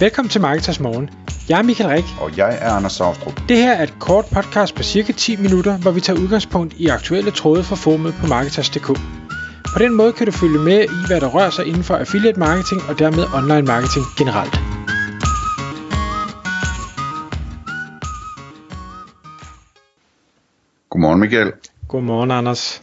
[0.00, 1.10] Velkommen til Marketers Morgen.
[1.48, 2.04] Jeg er Michael Rik.
[2.20, 3.40] Og jeg er Anders Saustrup.
[3.48, 6.86] Det her er et kort podcast på cirka 10 minutter, hvor vi tager udgangspunkt i
[6.88, 8.86] aktuelle tråde fra formet på Marketers.dk.
[9.72, 12.38] På den måde kan du følge med i, hvad der rører sig inden for affiliate
[12.38, 14.54] marketing og dermed online marketing generelt.
[20.90, 21.52] Godmorgen Michael.
[21.88, 22.82] Godmorgen Anders.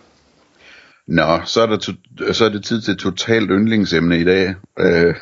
[1.07, 4.55] Nå, så er, der to- så er det tid til totalt yndlingsemne i dag.
[4.79, 5.15] Øh,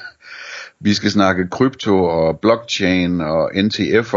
[0.84, 4.16] vi skal snakke krypto og blockchain og NTF'er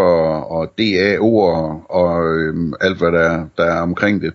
[0.50, 4.32] og DAO'er og øhm, alt hvad der, der er omkring det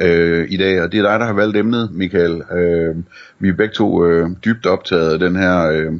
[0.00, 0.82] øh, i dag.
[0.82, 2.42] Og det er dig, der har valgt emnet, Michael.
[2.52, 2.96] Øh,
[3.38, 5.70] vi er begge to øh, dybt optaget af den her...
[5.70, 5.92] Øh,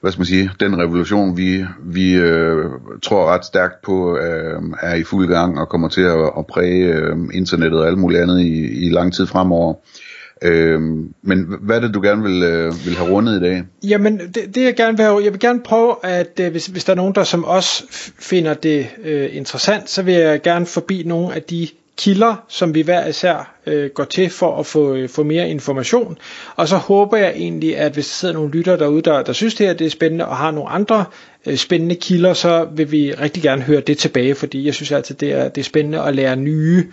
[0.00, 2.64] hvad skal man sige, den revolution, vi, vi øh,
[3.02, 6.86] tror ret stærkt på, øh, er i fuld gang og kommer til at, at præge
[6.86, 9.74] øh, internettet og alt muligt andet i, i lang tid fremover.
[9.74, 10.11] Øh,
[10.44, 13.62] Øhm, men hvad er det, du gerne vil, øh, vil have rundet i dag?
[13.88, 16.84] Jamen, det, det jeg gerne vil have, jeg vil gerne prøve, at øh, hvis, hvis
[16.84, 17.84] der er nogen, der som os
[18.18, 21.68] finder det øh, interessant, så vil jeg gerne forbi nogle af de
[22.02, 26.18] kilder, som vi hver især øh, går til for at få, øh, få mere information.
[26.56, 29.54] Og så håber jeg egentlig, at hvis der sidder nogle lyttere derude, der, der synes
[29.54, 31.04] det her det er spændende, og har nogle andre
[31.46, 35.14] øh, spændende kilder, så vil vi rigtig gerne høre det tilbage, fordi jeg synes altid,
[35.14, 36.86] det er, det er spændende at lære nye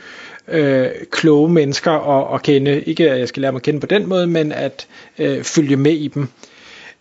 [0.47, 2.81] øh, kloge mennesker at, at kende.
[2.81, 4.87] Ikke at jeg skal lære mig at kende på den måde, men at
[5.19, 6.27] øh, følge med i dem.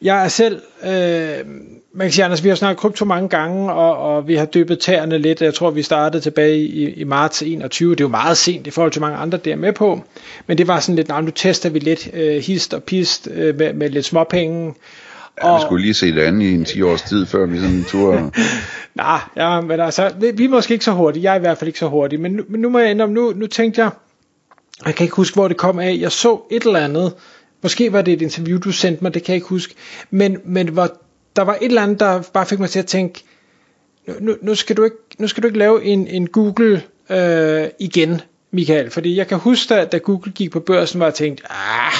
[0.02, 1.46] Jeg er selv, øh,
[1.94, 4.78] man kan sige, Anders, vi har snakket krypto mange gange, og, og vi har dyppet
[4.78, 5.42] tæerne lidt.
[5.42, 7.90] Jeg tror, vi startede tilbage i, i marts 21.
[7.90, 10.02] Det er jo meget sent i forhold til mange andre, der er med på.
[10.46, 13.56] Men det var sådan lidt, nej, nu tester vi lidt øh, hist og pist øh,
[13.58, 14.74] med, med lidt småpenge.
[15.44, 17.84] Ja, vi skulle lige se det andet i en 10 års tid, før vi sådan
[17.88, 18.32] tur.
[18.94, 21.22] Nej, ja, men altså, vi, vi er måske ikke så hurtige.
[21.22, 22.20] Jeg er i hvert fald ikke så hurtig.
[22.20, 23.90] Men nu, men nu må jeg indrømme, nu, nu tænkte jeg,
[24.86, 25.96] jeg kan ikke huske, hvor det kom af.
[26.00, 27.12] Jeg så et eller andet,
[27.62, 29.74] Måske var det et interview, du sendte mig, det kan jeg ikke huske.
[30.10, 30.98] Men, men hvor,
[31.36, 33.24] der var et eller andet, der bare fik mig til at tænke,
[34.20, 38.20] nu, nu, skal, du ikke, nu skal du ikke lave en, en Google øh, igen,
[38.50, 38.90] Michael.
[38.90, 41.92] Fordi jeg kan huske, da, da Google gik på børsen, var jeg tænkt, ah,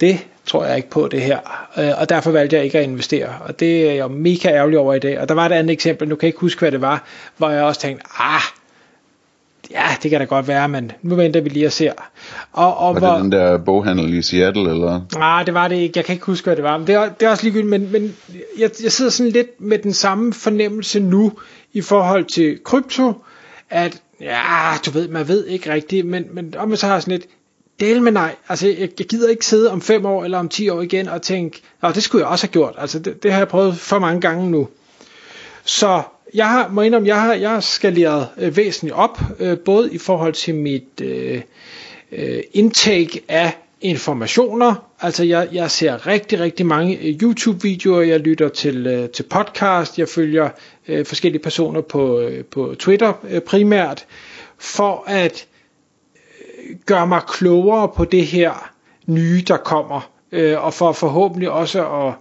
[0.00, 1.38] det tror jeg ikke på det her.
[1.78, 3.38] Øh, og derfor valgte jeg ikke at investere.
[3.44, 5.20] Og det er jeg mega ærgerlig over i dag.
[5.20, 7.04] Og der var et andet eksempel, nu kan jeg ikke huske, hvad det var,
[7.36, 8.42] hvor jeg også tænkte, ah,
[9.72, 11.92] ja, det kan da godt være, men nu venter vi lige og ser.
[12.52, 15.00] Og, og var hvor, det den der boghandel i Seattle, eller?
[15.16, 15.92] Nej, det var det ikke.
[15.96, 16.78] Jeg kan ikke huske, hvad det var.
[16.78, 18.16] Men det er, det er også ligegyldigt, men, men
[18.58, 21.32] jeg, jeg sidder sådan lidt med den samme fornemmelse nu
[21.72, 23.12] i forhold til krypto,
[23.70, 27.12] at ja, du ved, man ved ikke rigtigt, men, men om man så har sådan
[27.12, 27.26] lidt,
[27.80, 28.34] del med nej.
[28.48, 31.22] Altså, jeg, jeg gider ikke sidde om fem år eller om ti år igen og
[31.22, 32.74] tænke, Nå, det skulle jeg også have gjort.
[32.78, 34.68] Altså, det, det har jeg prøvet for mange gange nu.
[35.64, 36.02] Så
[36.34, 39.98] jeg har, må indrømme, jeg har, jeg har skaleret øh, væsentligt op, øh, både i
[39.98, 41.40] forhold til mit øh,
[42.12, 42.42] øh,
[43.28, 44.74] af informationer.
[45.00, 49.98] Altså jeg, jeg ser rigtig, rigtig mange øh, YouTube-videoer, jeg lytter til, øh, til podcast,
[49.98, 50.48] jeg følger
[50.88, 54.06] øh, forskellige personer på, øh, på Twitter øh, primært,
[54.58, 55.46] for at
[56.16, 58.70] øh, gøre mig klogere på det her
[59.06, 62.14] nye, der kommer, øh, og for forhåbentlig også at,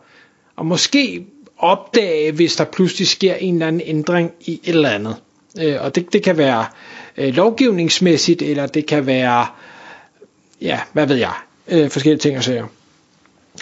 [0.60, 1.26] at måske
[1.62, 5.16] opdage, hvis der pludselig sker en eller anden ændring i et eller andet.
[5.62, 6.66] Øh, og det, det kan være
[7.18, 9.46] øh, lovgivningsmæssigt, eller det kan være,
[10.62, 11.34] ja, hvad ved jeg,
[11.68, 12.66] øh, forskellige ting og sager.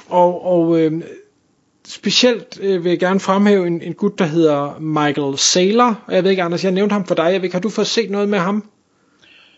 [0.09, 1.01] Og, og øh,
[1.87, 5.99] specielt øh, vil jeg gerne fremhæve en, en gut, der hedder Michael Saylor.
[6.07, 7.23] Og jeg ved ikke, Anders, jeg nævnte ham for dig.
[7.23, 8.63] Jeg ved ikke, har du fået set noget med ham?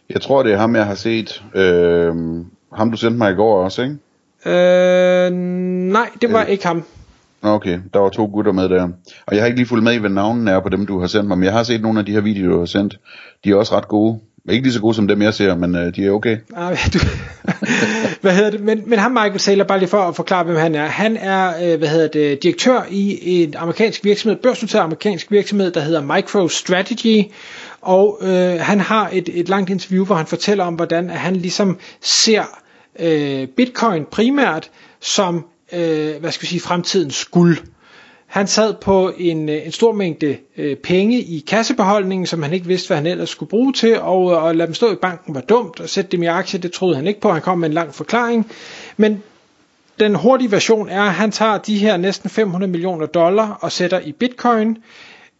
[0.09, 1.43] Jeg tror, det er ham, jeg har set.
[1.55, 2.13] Øh,
[2.73, 3.97] ham, du sendte mig i går også, ikke?
[4.45, 5.31] Øh,
[5.91, 6.49] nej, det var øh.
[6.49, 6.83] ikke ham.
[7.43, 8.83] Okay, der var to gutter med der.
[9.27, 11.07] Og jeg har ikke lige fulgt med i, hvad navnene er på dem, du har
[11.07, 12.99] sendt mig, men jeg har set nogle af de her videoer, du har sendt.
[13.43, 14.19] De er også ret gode.
[14.49, 16.37] Ikke lige så gode som dem, jeg ser, men øh, de er okay.
[16.55, 16.99] Ah, du,
[18.21, 18.61] hvad hedder det?
[18.61, 20.85] Men, men ham Michael Saylor, bare lige for at forklare, hvem han er.
[20.85, 25.81] Han er, øh, hvad hedder det, direktør i en amerikansk virksomhed, børsnoteret amerikansk virksomhed, der
[25.81, 27.31] hedder MicroStrategy.
[27.81, 31.79] Og øh, han har et, et langt interview, hvor han fortæller om, hvordan han ligesom
[32.01, 32.43] ser
[32.99, 34.69] øh, Bitcoin primært
[35.01, 37.57] som øh, hvad skal vi sige, fremtidens guld.
[38.31, 42.67] Han sad på en, øh, en stor mængde øh, penge i kassebeholdningen, som han ikke
[42.67, 45.35] vidste, hvad han ellers skulle bruge til, og, øh, at lade dem stå i banken
[45.35, 47.31] var dumt, og sætte dem i aktier, det troede han ikke på.
[47.31, 48.51] Han kom med en lang forklaring.
[48.97, 49.23] Men
[49.99, 53.99] den hurtige version er, at han tager de her næsten 500 millioner dollar og sætter
[53.99, 54.77] i bitcoin,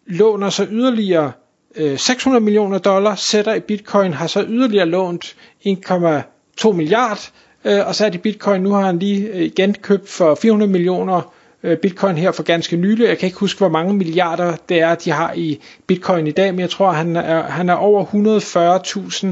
[0.06, 1.32] låner så yderligere
[1.76, 5.36] øh, 600 millioner dollar, sætter i bitcoin, har så yderligere lånt
[5.68, 7.32] 1,2 milliard,
[7.66, 10.72] øh, og så er det bitcoin, nu har han lige øh, igen købt for 400
[10.72, 13.08] millioner øh, bitcoin her for ganske nylig.
[13.08, 16.54] Jeg kan ikke huske, hvor mange milliarder det er, de har i bitcoin i dag,
[16.54, 19.28] men jeg tror, han er, han er over 140.000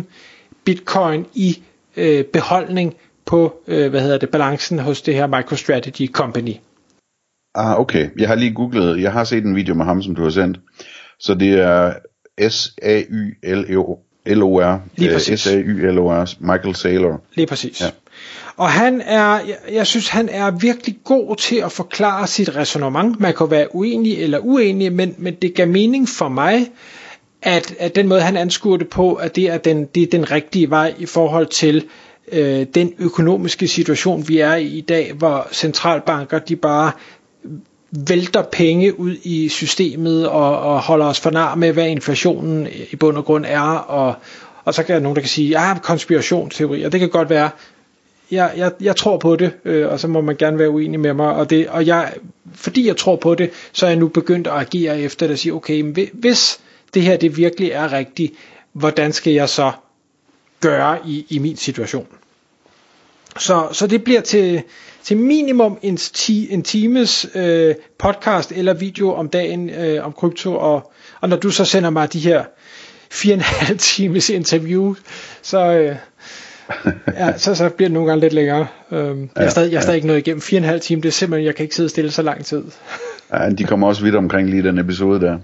[0.65, 1.61] bitcoin i
[1.97, 2.95] øh, beholdning
[3.25, 6.53] på, øh, hvad hedder det, balancen hos det her MicroStrategy Company.
[7.55, 8.09] Ah, okay.
[8.17, 10.59] Jeg har lige googlet, jeg har set en video med ham, som du har sendt.
[11.19, 11.93] Så det er
[12.49, 13.99] S-A-Y-L-O-R.
[14.95, 15.39] Lige præcis.
[15.41, 16.35] S-A-Y-L-O-R.
[16.39, 17.21] Michael Saylor.
[17.35, 17.81] Lige præcis.
[17.81, 17.89] Ja.
[18.59, 23.15] Og han er, jeg, jeg synes, han er virkelig god til at forklare sit resonemang.
[23.19, 26.67] Man kan være uenig eller uenig, men, men det gav mening for mig,
[27.41, 30.31] at, at den måde, han anskuer det på, at det er den, det er den
[30.31, 31.85] rigtige vej i forhold til
[32.31, 36.91] øh, den økonomiske situation, vi er i i dag, hvor centralbanker de bare
[37.91, 42.95] vælter penge ud i systemet og, og holder os for nar med, hvad inflationen i
[42.95, 44.13] bund og grund er, og,
[44.65, 47.49] og så kan der nogen, der kan sige, ja, konspirationsteorier, det kan godt være,
[48.31, 51.13] jeg, jeg, jeg tror på det, øh, og så må man gerne være uenig med
[51.13, 52.13] mig, og, det, og jeg,
[52.53, 55.39] fordi jeg tror på det, så er jeg nu begyndt at agere efter det, og
[55.39, 56.59] sige, okay, men hvis
[56.93, 58.33] det her det virkelig er rigtigt,
[58.73, 59.71] hvordan skal jeg så
[60.59, 62.07] gøre i, i min situation?
[63.37, 64.63] Så, så det bliver til,
[65.03, 70.55] til minimum en, ti, en times øh, podcast eller video om dagen øh, om krypto,
[70.55, 70.91] og,
[71.21, 72.45] og når du så sender mig de her
[73.11, 74.95] fire og en halv times interview,
[75.41, 75.95] så, øh,
[77.17, 78.67] ja, så, så bliver det nogle gange lidt længere.
[78.91, 81.01] Øhm, jeg, er stadig, jeg er stadig ikke nået igennem fire og en halv time,
[81.01, 82.63] det er simpelthen, jeg kan ikke sidde stille så lang tid.
[83.33, 85.37] Ja, de kommer også vidt omkring lige den episode der.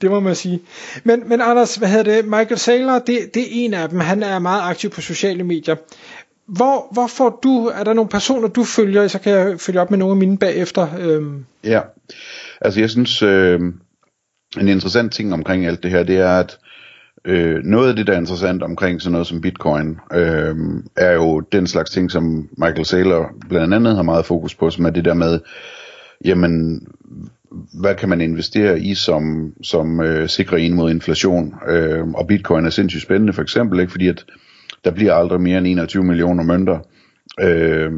[0.00, 0.60] det må man sige.
[1.04, 2.24] Men, men Anders, hvad hedder det?
[2.24, 4.00] Michael Saylor, det, det er en af dem.
[4.00, 5.76] Han er meget aktiv på sociale medier.
[6.46, 9.90] Hvor, hvor får du, er der nogle personer, du følger, så kan jeg følge op
[9.90, 10.88] med nogle af mine bagefter?
[10.98, 11.44] Øhm.
[11.64, 11.80] Ja,
[12.60, 13.60] altså jeg synes, øh,
[14.60, 16.58] en interessant ting omkring alt det her, det er, at
[17.24, 20.56] øh, noget af det, der er interessant omkring sådan noget som bitcoin, øh,
[20.96, 24.84] er jo den slags ting, som Michael Saylor blandt andet har meget fokus på, som
[24.84, 25.40] er det der med,
[26.24, 26.86] jamen,
[27.80, 31.54] hvad kan man investere i, som, som øh, sikrer en mod inflation?
[31.68, 33.92] Øh, og bitcoin er sindssygt spændende for eksempel, ikke?
[33.92, 34.24] fordi at
[34.84, 36.78] der bliver aldrig mere end 21 millioner mønter.
[37.40, 37.92] Øh,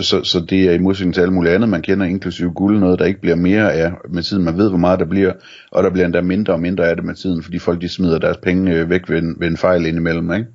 [0.00, 2.98] så, så det er i modsætning til alt muligt andet, man kender, inklusive guld, noget
[2.98, 4.44] der ikke bliver mere af med tiden.
[4.44, 5.32] Man ved, hvor meget der bliver,
[5.70, 8.18] og der bliver endda mindre og mindre af det med tiden, fordi folk de smider
[8.18, 10.32] deres penge øh, væk ved en, ved en fejl indimellem.
[10.32, 10.46] Ikke?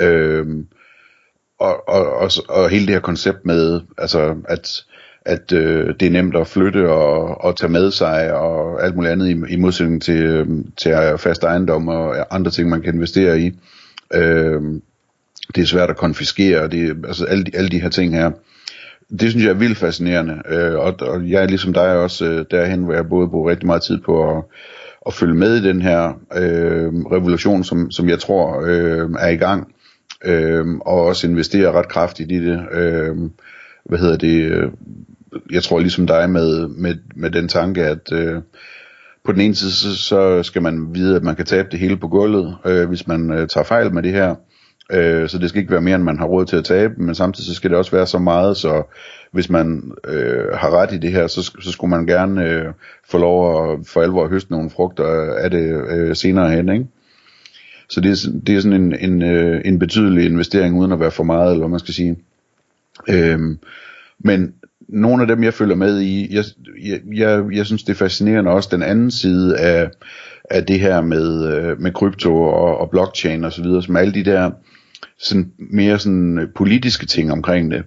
[0.00, 0.46] Øh,
[1.60, 4.84] og, og, og, og hele det her koncept med, altså at
[5.26, 9.12] at øh, det er nemt at flytte og, og tage med sig og alt muligt
[9.12, 10.46] andet i, i modsætning til, øh,
[10.76, 13.52] til fast ejendom og andre ting, man kan investere i.
[14.14, 14.62] Øh,
[15.54, 18.30] det er svært at konfiskere, det, altså alle de, alle de her ting her.
[19.20, 22.44] Det synes jeg er vildt fascinerende, øh, og, og jeg er ligesom dig også øh,
[22.50, 24.44] derhen, hvor jeg både bruger rigtig meget tid på at,
[25.06, 29.36] at følge med i den her øh, revolution, som, som jeg tror øh, er i
[29.36, 29.72] gang,
[30.24, 32.60] øh, og også investere ret kraftigt i det.
[32.72, 33.16] Øh,
[33.84, 34.42] hvad hedder det?
[34.42, 34.70] Øh,
[35.50, 38.42] jeg tror ligesom dig med, med, med den tanke, at øh,
[39.24, 41.96] på den ene side, så, så skal man vide, at man kan tabe det hele
[41.96, 44.34] på gulvet, øh, hvis man øh, tager fejl med det her.
[44.92, 47.14] Øh, så det skal ikke være mere, end man har råd til at tabe, men
[47.14, 48.82] samtidig så skal det også være så meget, så
[49.32, 52.64] hvis man øh, har ret i det her, så, så skulle man gerne øh,
[53.08, 56.86] få lov at for alvor at høste nogle frugter af det øh, senere hen, ikke?
[57.88, 61.10] Så det er, det er sådan en, en, øh, en betydelig investering, uden at være
[61.10, 62.16] for meget, eller hvad man skal sige.
[63.08, 63.40] Øh,
[64.18, 64.54] men
[64.88, 66.44] nogle af dem, jeg følger med i, jeg,
[66.84, 69.90] jeg, jeg, jeg synes, det er fascinerende også den anden side af,
[70.50, 74.14] af det her med, øh, med krypto og, og blockchain og så videre, som alle
[74.14, 74.50] de der
[75.18, 77.84] sådan, mere sådan øh, politiske ting omkring det.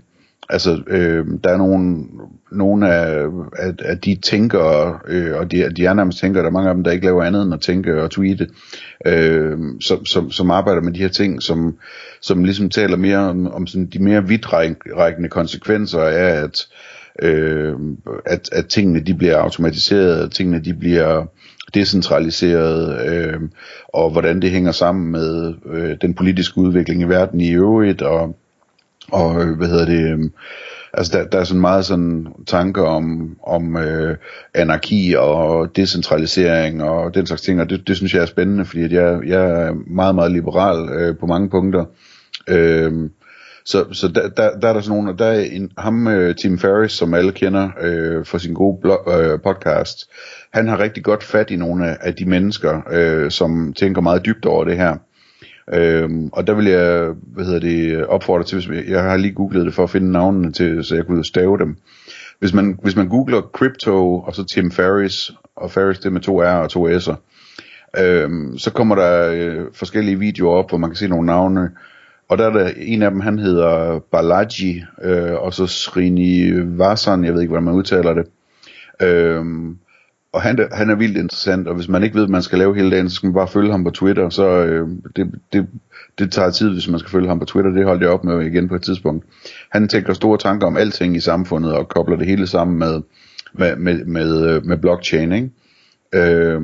[0.49, 2.05] Altså, øh, der er nogle,
[2.51, 3.27] nogle af,
[3.57, 6.75] af, af de tænkere, øh, og de, de er nærmest tænkere, der er mange af
[6.75, 8.47] dem, der ikke laver andet end at tænke og tweete,
[9.05, 11.77] øh, som, som, som arbejder med de her ting, som,
[12.21, 16.67] som ligesom taler mere om, om sådan de mere vidtrækkende konsekvenser af, at,
[17.21, 17.75] øh,
[18.25, 21.25] at, at tingene de bliver automatiseret, at tingene de bliver
[21.73, 23.39] decentraliseret, øh,
[23.87, 28.35] og hvordan det hænger sammen med øh, den politiske udvikling i verden i øvrigt, og
[29.11, 30.29] og øh, hvad hedder det, øh,
[30.93, 34.17] altså der, der er sådan meget sådan tanker om, om øh,
[34.53, 38.83] anarki og decentralisering og den slags ting, og det, det synes jeg er spændende, fordi
[38.83, 41.85] at jeg, jeg er meget, meget liberal øh, på mange punkter.
[42.47, 43.09] Øh,
[43.69, 46.59] så, så der, der, der er der sådan nogle, der er en, ham, øh, Tim
[46.59, 50.09] Ferriss, som alle kender øh, for sin gode blog, øh, podcast,
[50.53, 54.45] han har rigtig godt fat i nogle af, de mennesker, øh, som tænker meget dybt
[54.45, 54.95] over det her.
[55.73, 59.65] Øhm, og der vil jeg, hvad hedder det, opfordre til, hvis jeg har lige googlet
[59.65, 61.77] det for at finde navnene til, så jeg kunne stave dem.
[62.39, 66.41] Hvis man, hvis man googler crypto, og så Tim Ferris, og Ferris det med to
[66.41, 67.15] R og to S'er,
[67.99, 71.69] øhm, så kommer der øh, forskellige videoer op, hvor man kan se nogle navne,
[72.29, 77.33] og der er der en af dem, han hedder Balaji, øh, og så Srinivasan, jeg
[77.33, 78.25] ved ikke, hvordan man udtaler det.
[79.01, 79.77] Øhm,
[80.33, 82.75] og han, han er vildt interessant, og hvis man ikke ved, hvad man skal lave
[82.75, 85.67] hele dagen, så skal man bare følge ham på Twitter, så øh, det, det,
[86.19, 88.45] det tager tid, hvis man skal følge ham på Twitter, det holdt jeg op med
[88.45, 89.25] igen på et tidspunkt.
[89.71, 93.01] Han tænker store tanker om alting i samfundet, og kobler det hele sammen med
[93.53, 95.49] med, med, med, øh, med blockchain, ikke?
[96.13, 96.61] Øh,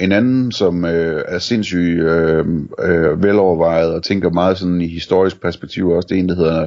[0.00, 2.46] en anden, som øh, er sindssygt øh,
[2.82, 6.66] øh, velovervejet og tænker meget sådan i historisk perspektiv også, det er en, der hedder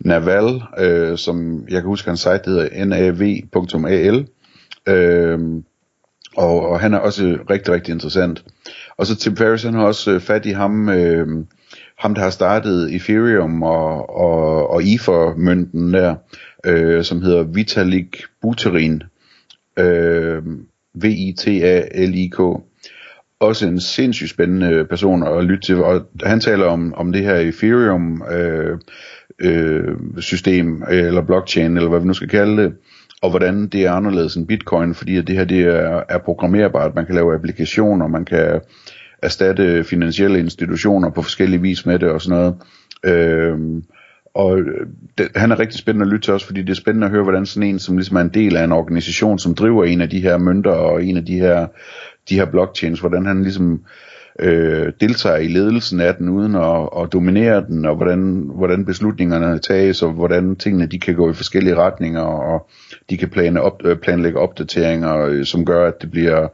[0.00, 4.26] Naval, øh, som jeg kan huske, hans site hedder nav.al.
[4.88, 5.38] Øh,
[6.36, 8.44] og, og han er også rigtig, rigtig interessant.
[8.96, 11.26] Og så Tim Ferriss, han har også øh, fat i ham, øh,
[11.98, 16.14] ham der har startet Ethereum og, og, og Ether-mønten der,
[16.66, 19.02] øh, som hedder Vitalik Buterin.
[19.78, 20.42] Øh,
[21.02, 22.40] V-I-T-A-L-I-K.
[23.40, 27.34] Også en sindssygt spændende person at lytte til, og han taler om, om det her
[27.34, 28.78] Ethereum øh,
[29.40, 32.72] øh, system, eller blockchain, eller hvad vi nu skal kalde det,
[33.22, 36.94] og hvordan det er anderledes end bitcoin, fordi at det her det er, er programmerbart,
[36.94, 38.60] man kan lave applikationer, man kan
[39.22, 42.54] erstatte finansielle institutioner på forskellige vis med det og sådan noget.
[43.04, 43.58] Øh,
[44.38, 44.86] og øh,
[45.18, 47.22] det, han er rigtig spændende at lytte til også, fordi det er spændende at høre,
[47.22, 50.10] hvordan sådan en, som ligesom er en del af en organisation, som driver en af
[50.10, 51.66] de her mønter og en af de her,
[52.28, 53.80] de her blockchains, hvordan han ligesom
[54.38, 59.58] øh, deltager i ledelsen af den uden at, at dominere den, og hvordan, hvordan beslutningerne
[59.58, 62.68] tages, og hvordan tingene de kan gå i forskellige retninger, og
[63.10, 66.48] de kan plane op, øh, planlægge opdateringer, øh, som gør, at det bliver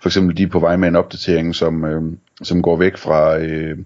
[0.00, 2.02] for eksempel de er på vej med en opdatering, som, øh,
[2.42, 3.78] som går væk fra øh,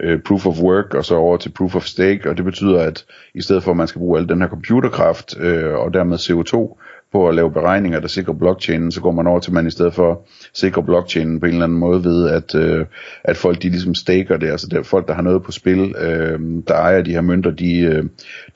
[0.00, 3.04] øh, proof of work og så over til proof of stake, og det betyder, at
[3.34, 6.78] i stedet for at man skal bruge al den her computerkraft øh, og dermed CO2
[7.12, 9.70] på at lave beregninger, der sikrer blockchainen, så går man over til, at man i
[9.70, 12.86] stedet for sikrer blockchainen på en eller anden måde ved, at, øh,
[13.24, 15.94] at folk de ligesom staker det, altså det er folk, der har noget på spil,
[15.98, 18.04] øh, der ejer de her mønter, de, øh,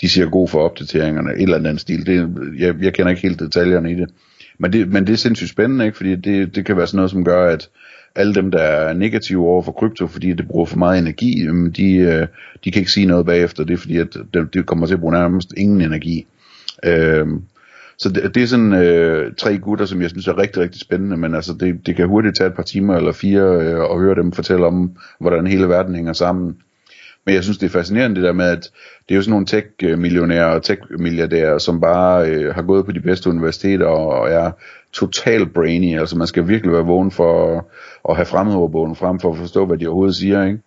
[0.01, 2.07] de siger god for opdateringerne, et eller andet stil.
[2.07, 4.11] Det, jeg, jeg kender ikke helt detaljerne i det.
[4.59, 5.97] Men det, men det er sindssygt spændende, ikke?
[5.97, 7.69] fordi det, det kan være sådan noget, som gør, at
[8.17, 11.47] alle dem, der er negative over for krypto, fordi det bruger for meget energi,
[11.77, 12.27] de, øh,
[12.65, 13.65] de kan ikke sige noget bagefter.
[13.65, 14.17] Det er fordi, at
[14.55, 16.27] det, kommer til at bruge nærmest ingen energi.
[16.85, 17.43] Øhm,
[17.99, 21.17] så det, det er sådan øh, tre gutter, som jeg synes er rigtig, rigtig spændende,
[21.17, 24.15] men altså det, det kan hurtigt tage et par timer eller fire øh, og høre
[24.15, 26.57] dem fortælle om, hvordan hele verden hænger sammen.
[27.27, 28.71] Men jeg synes, det er fascinerende det der med, at
[29.09, 33.01] det er jo sådan nogle tech-millionærer og tech-milliardærer, som bare øh, har gået på de
[33.01, 34.51] bedste universiteter og er
[34.97, 35.99] total brainy.
[35.99, 37.65] Altså man skal virkelig være vågen for at,
[38.09, 40.59] at have fremmedordbogen frem for at forstå, hvad de overhovedet siger, ikke?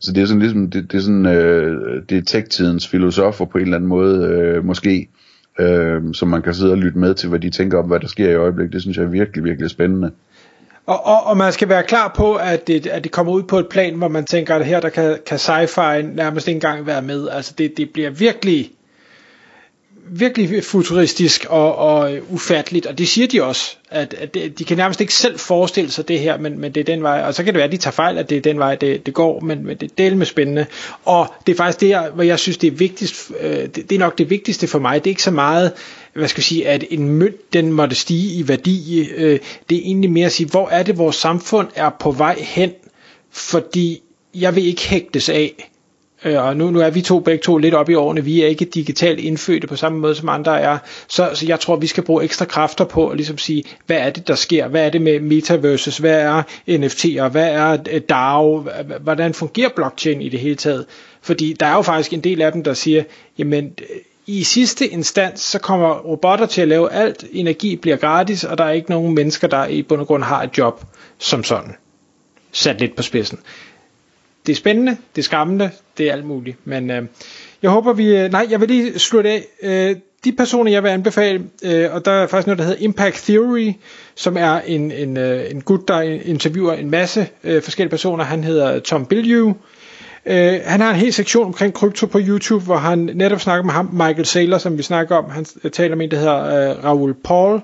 [0.00, 3.58] Så det er sådan ligesom, det, det er sådan, øh, det er tech-tidens filosofer på
[3.58, 5.08] en eller anden måde, øh, måske,
[5.60, 8.06] øh, som man kan sidde og lytte med til, hvad de tænker om, hvad der
[8.06, 8.72] sker i øjeblikket.
[8.72, 10.10] Det synes jeg er virkelig, virkelig spændende.
[10.86, 13.58] Og, og, og man skal være klar på, at det, at det kommer ud på
[13.58, 17.02] et plan, hvor man tænker, at her der kan, kan sci-fi nærmest ikke engang være
[17.02, 17.28] med.
[17.28, 18.70] Altså det, det bliver virkelig
[20.10, 25.00] virkelig futuristisk og, og ufatteligt, og det siger de også, at, at de kan nærmest
[25.00, 27.54] ikke selv forestille sig det her, men, men det er den vej, og så kan
[27.54, 29.66] det være, at de tager fejl, at det er den vej, det, det går, men,
[29.66, 30.66] men det er del med spændende,
[31.04, 33.98] og det er faktisk det, hvor jeg synes, det er vigtigst, øh, det, det er
[33.98, 35.72] nok det vigtigste for mig, det er ikke så meget,
[36.14, 39.82] hvad skal jeg sige, at en mønt, den måtte stige i værdi, øh, det er
[39.84, 42.70] egentlig mere at sige, hvor er det, vores samfund er på vej hen,
[43.32, 44.02] fordi
[44.34, 45.70] jeg vil ikke hægtes af,
[46.24, 48.46] Øh, og nu, nu er vi to begge to lidt op i årene, vi er
[48.46, 52.02] ikke digitalt indfødte på samme måde som andre er, så, så jeg tror, vi skal
[52.02, 55.02] bruge ekstra kræfter på at ligesom sige, hvad er det, der sker, hvad er det
[55.02, 58.68] med metaverses, hvad er NFT'er, hvad er øh, DAO,
[59.00, 60.86] hvordan fungerer blockchain i det hele taget,
[61.22, 63.04] fordi der er jo faktisk en del af dem, der siger,
[63.38, 63.96] jamen øh,
[64.26, 68.64] i sidste instans, så kommer robotter til at lave alt, energi bliver gratis, og der
[68.64, 70.84] er ikke nogen mennesker, der i bund og grund har et job
[71.18, 71.74] som sådan.
[72.52, 73.38] Sat lidt på spidsen.
[74.46, 76.56] Det er spændende, det er skræmmende, det er alt muligt.
[76.64, 77.02] Men øh,
[77.62, 78.16] jeg håber vi...
[78.16, 79.44] Øh, nej, jeg vil lige slutte af.
[79.62, 83.16] Øh, de personer, jeg vil anbefale, øh, og der er faktisk noget, der hedder Impact
[83.16, 83.72] Theory,
[84.14, 88.24] som er en, en, øh, en gut, der interviewer en masse øh, forskellige personer.
[88.24, 89.54] Han hedder Tom Bilyeu.
[90.26, 93.72] Øh, han har en hel sektion omkring krypto på YouTube, hvor han netop snakker med
[93.72, 95.30] ham, Michael Saylor, som vi snakker om.
[95.30, 97.60] Han øh, taler med en, der hedder øh, Raoul Paul,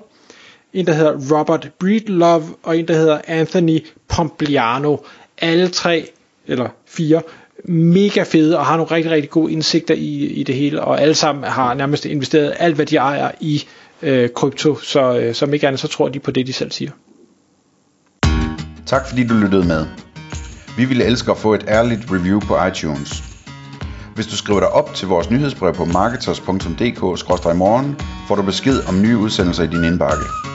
[0.73, 4.97] en, der hedder Robert Breedlove, og en, der hedder Anthony Pompliano.
[5.37, 6.09] Alle tre
[6.47, 7.21] eller fire,
[7.65, 11.15] mega fede og har nogle rigtig, rigtig gode indsigter i, i det hele, og alle
[11.15, 13.63] sammen har nærmest investeret alt, hvad de ejer i
[14.01, 16.91] øh, krypto, så øh, som ikke andet, så tror de på det, de selv siger.
[18.85, 19.85] Tak fordi du lyttede med.
[20.77, 23.23] Vi ville elske at få et ærligt review på iTunes.
[24.15, 27.95] Hvis du skriver dig op til vores nyhedsbrev på marketers.dk-morgen,
[28.27, 30.52] får du besked om nye udsendelser i din indbakke.